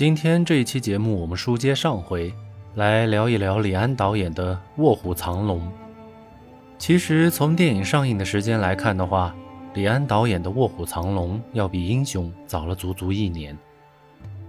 [0.00, 2.32] 今天这一期节目，我们书接上回，
[2.74, 5.60] 来聊一聊李安导演的《卧虎藏龙》。
[6.78, 9.36] 其实从电影上映的时间来看的话，
[9.74, 13.54] 李安导演的《卧虎藏龙》要比《英雄》早了足足一年，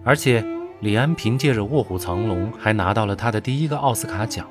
[0.05, 0.41] 而且
[0.79, 4.47] 李安凭借着《卧虎藏龙》还拿到了他的第一个奥斯卡奖。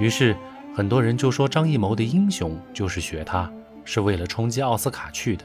[0.00, 0.34] 于是
[0.74, 3.52] 很多人就说张艺谋的《英雄》就是学他，
[3.84, 5.44] 是为了冲击奥斯卡去的。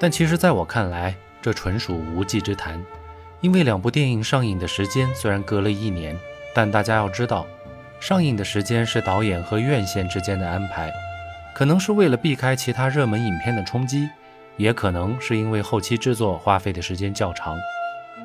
[0.00, 2.84] 但其实在我看来，这纯属无稽之谈。
[3.46, 6.18] 因为两部电影上映的时间虽然隔了一年，
[6.52, 7.46] 但大家要知道，
[8.00, 10.92] 上映的时间是导演和院线之间的安排，
[11.54, 14.08] 可能是为了避开其他热门影片的冲击，
[14.56, 17.56] 也可能是因为后期制作花费的时间较长，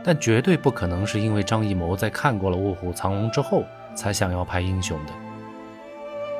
[0.03, 5.11] 但绝对不可能是因为张艺谋在看过了《卧虎藏龙》之后才想要拍《英雄》的。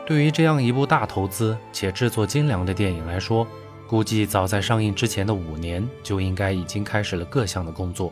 [0.07, 3.45] 对于这样一部大投资且制作精良的电影来说，
[3.87, 8.11] 估计早在上映之前的五年就应该已经开始了各项的工作。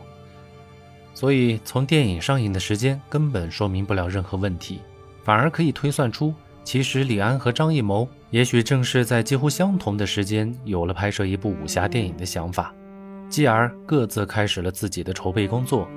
[1.12, 4.80] 所以，从电影上映的时间根本说明不了任何问题，
[5.22, 6.32] 反而可以推算出，
[6.64, 12.74] 其实李安和张艺谋也许正是在几乎相同的时间有了拍摄一部武侠电影的想法，
[13.28, 15.88] 继而各自开始了自己的筹备工作。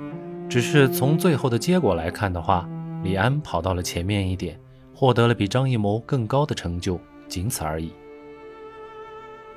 [0.48, 2.68] 只是从最后的结果来看的话，
[3.02, 4.60] 李安跑到了前面一点，
[4.94, 7.92] 获得了比张艺谋更高的成就，仅此而已。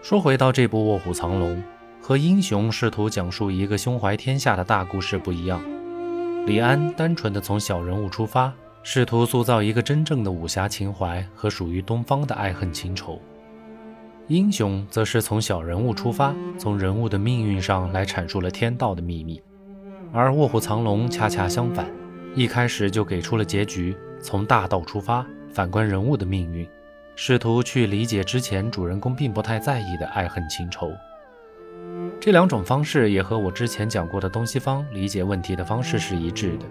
[0.02, 1.58] 说回到这部《卧虎藏龙》。
[2.08, 5.62] 和英雄试图讲述一个胸怀天下的大故事不一样，
[6.46, 13.22] 李安单纯的从小人物出发，试图塑造一个真正的武侠情怀和属于东方的爱恨情仇。
[14.30, 19.44] 英雄则是从小人物出发，从人物的命运上来阐述了天道的秘密。
[20.14, 21.86] 而卧虎藏龙恰恰相反，
[22.34, 26.66] 一开始就给出了结局，从大道出发，反观人物的命运，
[27.18, 30.90] 试图去理解之前主人公并不太在意的爱恨情仇。
[32.28, 36.66] 这两种方式也和我之前讲过的东西方理解问题的方式是一致的。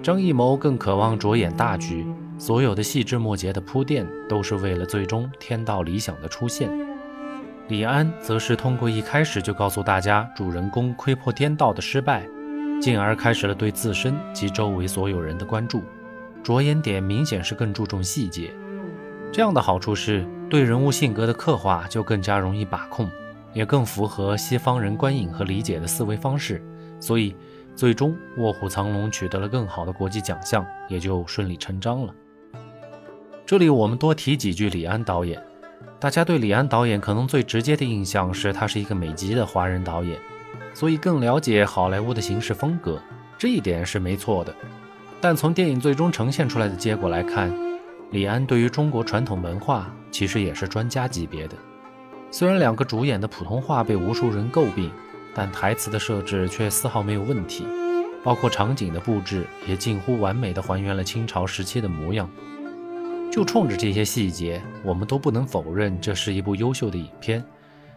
[0.00, 2.06] 张艺谋更渴望着眼大局，
[2.38, 6.70] 所有的细枝末节的铺垫都是为了最终天道理想的出现。
[7.66, 12.24] 李安则是通过一开始就告诉大家主人公窥破天道的失败，
[12.80, 15.82] 进而开始了对自身及周围所有人的关注，
[16.44, 18.52] 着眼点明显是更注重细节。
[19.32, 23.10] 这样的好处是对人物性格的刻画就更加容易把控。
[23.56, 26.62] 也更符合西方人观影和理解的思维方式，
[27.00, 27.34] 所以
[27.74, 32.14] 最终《卧虎藏龙》取得了更好的国际奖项，也就顺理成章了。
[33.46, 35.42] 这里我们多提几句李安导演，
[35.98, 40.20] 大家对李安导演可能最直接的印象是他是一个美籍的华人导演，
[40.74, 43.00] 所以更了解好莱坞的行事风格，
[43.38, 44.54] 这一点是没错的。
[45.18, 47.50] 但从电影最终呈现出来的结果来看，
[48.10, 51.56] 李安对于中国传统文化其实也是专家级别的。
[52.30, 54.90] 虽然两个主演的普通话被无数人诟病，
[55.34, 57.64] 但台词的设置却丝毫没有问题，
[58.22, 62.28] 包括场景的布置也近乎完美的还原了清朝时期的模样。
[63.30, 67.42] 就冲着这些细节，我们都不能否认这是一部优秀的影片。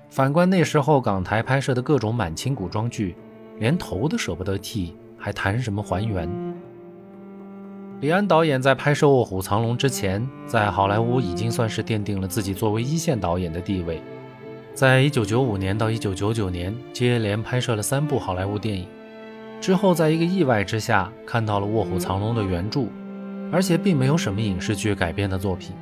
[0.09, 3.16] 反观那时候港台拍摄的各种满清古装剧，
[3.57, 6.29] 连头都舍不得剃，还谈什么还原？
[8.01, 14.01] 李安导演在拍摄《卧虎藏龙》之前，在好莱坞已经算是奠定了自己作为一线导演的地位。
[14.79, 18.88] 在一九九五年到一九九九年，接连拍摄了三部好莱坞电影。
[19.59, 22.85] 之后，在一个意外之下，看到了《卧虎藏龙》的原著，
[23.51, 25.75] 而且并没有什么影视剧改编的作品。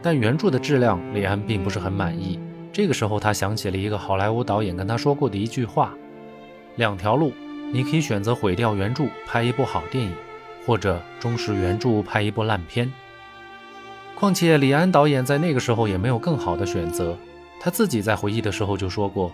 [0.00, 2.38] 但原著的质量，李安并不是很满意。
[2.72, 5.92] 这个时候，他想起了一个好莱坞导演跟他说过的一句话
[6.78, 7.32] ：“两条路，
[7.72, 10.12] 你可以选择毁掉原著，拍一部好电影，
[10.64, 12.88] 或者忠实原著，拍一部烂片。”
[14.14, 17.18] 况且，李安导演在那个时候也没有更好的选择。
[17.60, 19.32] 他自己在回忆的时候就说过：“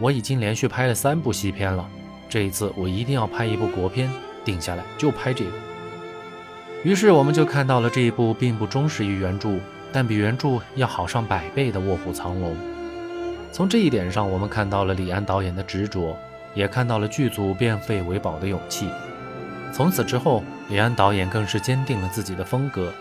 [0.00, 1.88] 我已经连续拍了三部西片了，
[2.28, 4.10] 这一次我一定要拍一部国片，
[4.44, 5.50] 定下来就拍这个。”
[6.84, 9.58] 于是我们就看到了这一部并不忠实于原著，
[9.92, 12.52] 但比原著要好上百倍的《卧虎藏龙》。
[13.50, 16.16] 从这一点上，我们看到了李安导演的执着，
[16.54, 18.88] 也看到了剧组变废为宝的勇气。
[19.72, 22.92] 从此之后，李安导演更是坚定了自己的风格。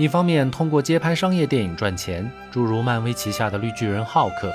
[0.00, 4.48] 一方面通过接拍商业电影赚钱，诸如漫威旗下的绿巨人浩克；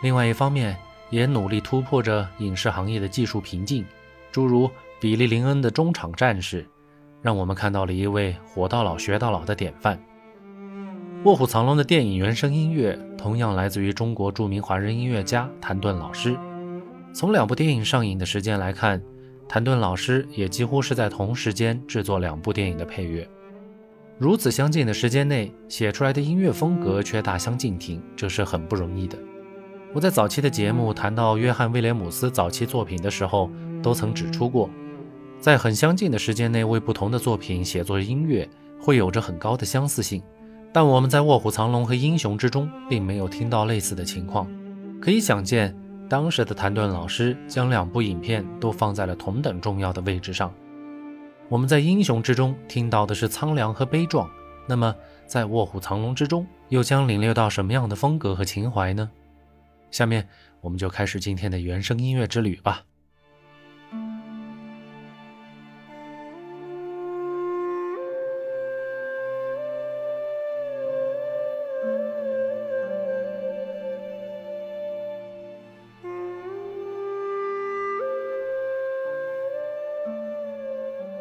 [0.00, 0.76] 另外一方面
[1.10, 3.84] 也努力突破着影视行业的技术瓶颈，
[4.30, 6.64] 诸如比利林恩的中场战士，
[7.20, 9.96] 让我们看到了一位活到老学到老的典范。
[11.24, 16.38] 《卧虎藏龙》的电影原声音乐同样来自于中国著名华人音乐家谭盾老师。
[17.12, 19.02] 从两部电影上映的时间来看，
[19.48, 23.28] 谭盾老师也几乎是在同时间制作两部电影的配乐。
[24.18, 29.18] 如此相近的时间内写出来的音乐风格却大相径庭，这是很不容易的。
[29.92, 33.50] 我在早期的节目谈到约翰·威廉姆斯早期作品的时候，
[33.82, 34.70] 都曾指出过，
[35.38, 38.48] 在很相近的时间内为不同的作品写作音乐，
[38.80, 40.22] 会有着很高的相似性。
[40.72, 44.46] 但我们在《卧虎藏龙》和《英雄》之中，并没有听到类似的情况。
[44.98, 45.76] 可以想见，
[46.08, 50.50] 当时的谭盾老师将两部影片都放在了同等重要的位置上。
[51.48, 54.28] 我们在《英雄》之中听到的是苍凉和悲壮，
[54.66, 54.92] 那么
[55.26, 59.08] 在《卧虎藏龙》之中，又将领略到什么样的风格和情怀呢？
[59.92, 60.28] 下面
[60.60, 62.82] 我们就开始今天的原声音乐之旅吧。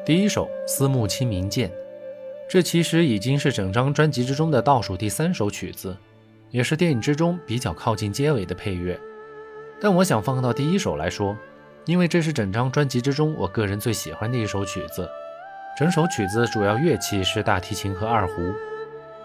[0.06, 1.68] 第一首《思慕清明剑》，
[2.48, 5.98] 这其实已经是整张专辑之中的倒数第三首曲子。
[6.52, 9.00] 也是电影之中比较靠近结尾的配乐，
[9.82, 11.36] 但我想放到第一首来说，
[11.86, 15.10] 因为这是整张专辑之中我个人最喜欢的一首曲子。
[15.76, 18.54] 整首曲子主要乐器是大提琴和二胡，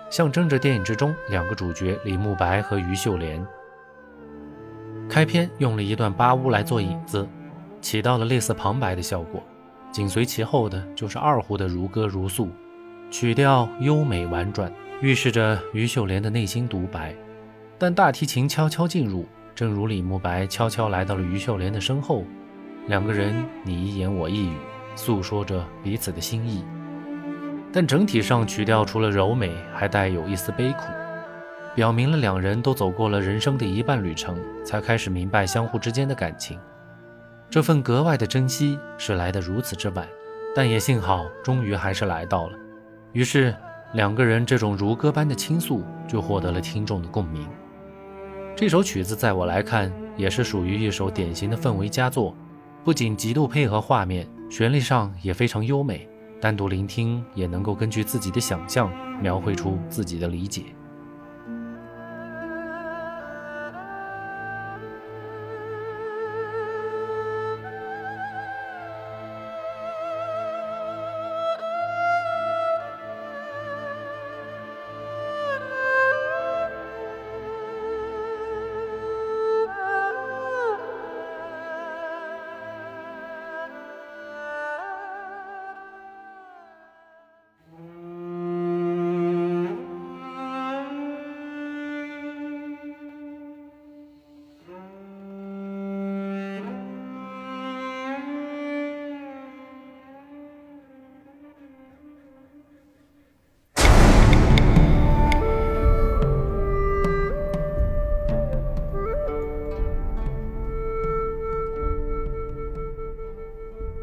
[0.08, 3.46] 象征着电影之中两个主角李慕白和于秀莲。
[5.10, 7.28] 开篇用了一段八乌来做引子，
[7.82, 9.42] 起到了类似旁白的效果，
[9.92, 12.48] 紧随其后的就是二胡的如歌如诉，
[13.10, 14.72] 曲调优美婉转。
[15.00, 17.14] 预示着于秀莲的内心独白，
[17.78, 22.22] 但大提琴悄悄进入，正如李慕白悄悄来到了于秀莲的身后，
[22.86, 23.34] 两个人
[23.64, 24.52] 你一言我一语，
[24.94, 26.62] 诉说着彼此的心意。
[27.72, 30.84] 但整体上曲调除了柔美，还带有一丝悲苦，
[31.74, 36.58] 表明了两人都走过了人生的一半旅程，才开始明白相互之间的感情。
[37.50, 40.06] 这份格外的珍惜是来得如此之晚，
[40.54, 42.58] 但也幸好，终于还是来到了。
[43.12, 43.54] 于是。
[43.92, 47.44] 两个人这种如歌般的倾诉，就获得了听众的共鸣。
[48.54, 52.32] 这首曲子在我来看，也是属于一首典型的氛围佳作，
[52.84, 56.08] 不仅极度配合画面，旋律上也非常优美。
[56.40, 58.88] 单独聆听，也能够根据自己的想象，
[59.20, 60.66] 描绘出自己的理解。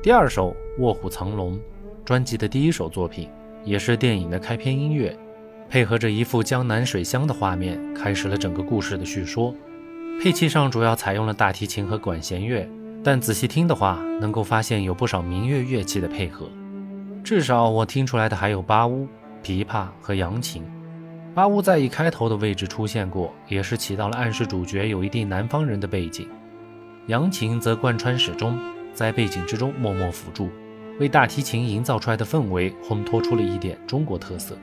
[0.08, 0.52] 第二首
[0.82, 1.58] 《卧虎藏龙》，
[2.06, 3.30] 专辑的第一首作品，
[3.66, 5.14] 也是电影的开篇音乐，
[5.70, 9.54] 配合着一幅江南水乡的画面，开始了整个故事的叙说。
[10.24, 12.66] 配器上主要采用了大提琴和管弦乐，
[13.04, 16.50] 但仔细听的话，能够发现有不少民乐乐器的配合。
[17.22, 19.06] 至少我听出来的还有八乌、
[19.44, 20.64] 琵琶和扬琴。
[21.36, 26.30] 八乌在一开头的位置出现过，也是起到了暗示主角有一定南方人的背景。
[27.08, 28.58] 扬琴则贯穿始终。
[28.98, 30.50] 在背景之中默默辅助，
[31.00, 34.58] 为大提琴营造出来的氛围烘托出了一点中国特色。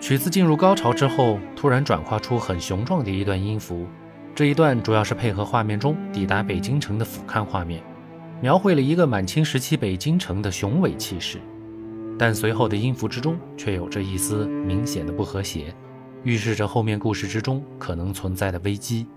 [0.00, 3.88] 曲子进入高潮之后，突然转化出很雄壮的一段音符，
[4.36, 7.82] 这一段主要是配合画面中抵达北京城的俯瞰画面，
[8.40, 11.40] 描绘了一个满清时期北京城的雄伟气势。
[12.16, 15.74] 但随后的音符之中却有着一丝明显的不和谐，
[16.22, 19.08] 预示着后面故事之中可能存在的危机。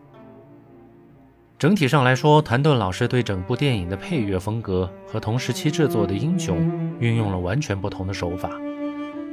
[1.59, 6.59] 整体上来说，谭盾老师对整部电影的配乐风格和同时期制作的《英雄》
[6.99, 8.49] 运用了完全不同的手法。《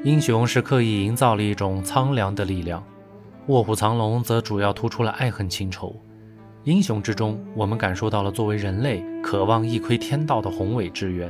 [0.05, 2.81] 英雄》是刻意营造了一种苍凉的力量，
[3.49, 5.91] 《卧虎藏龙》则主要突出了爱恨情仇。
[6.65, 11.29] 《英雄》之中，我们感受到了作为人类渴望一窥天道的宏伟志愿；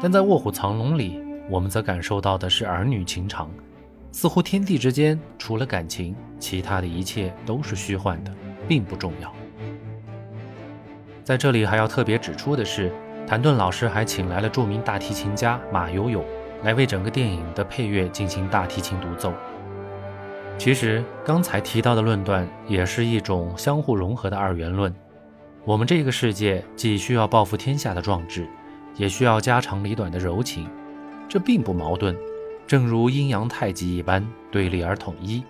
[0.00, 3.50] 但在《卧虎藏龙》里，我们则感受到的是儿女情长，
[4.10, 8.32] 似乎天地之间除了感情，其他的一切都是虚幻的，
[8.66, 9.30] 并不重要。
[11.24, 12.92] 在这里还要特别指出的是，
[13.26, 16.22] 谭盾老师还请来了著名大提琴家马友友
[16.62, 19.32] 来为整个电影的配乐进行大提琴独奏。
[20.58, 24.94] 其实刚才提到的论断也是一种相互融合的二元论。
[25.64, 28.46] 我们这个世界既需要报复天下的壮志，
[28.94, 30.68] 也需要家长里短的柔情，
[31.26, 32.14] 这并不矛盾。
[32.66, 35.42] 正如阴阳太极一般，对立而统一。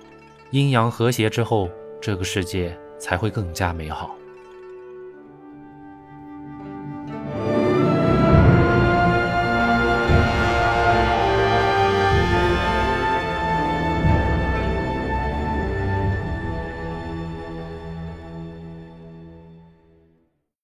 [0.51, 1.69] 阴阳和谐之后，
[2.01, 2.79] 这个世界。
[2.97, 4.15] 才会更加美好。